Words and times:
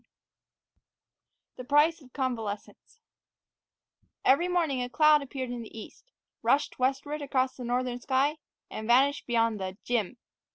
IX 0.01 1.57
THE 1.57 1.63
PRICE 1.65 2.01
OF 2.01 2.11
CONVALESCENCE 2.11 3.01
EVERY 4.25 4.47
morning 4.47 4.81
a 4.81 4.89
cloud 4.89 5.21
appeared 5.21 5.51
in 5.51 5.61
the 5.61 5.79
east, 5.79 6.11
rushed 6.41 6.79
westward 6.79 7.21
across 7.21 7.55
the 7.55 7.63
northern 7.63 7.99
sky, 8.01 8.37
and 8.71 8.87
vanished 8.87 9.27
beyond 9.27 9.59
the 9.59 9.77
"Jim." 9.83 10.17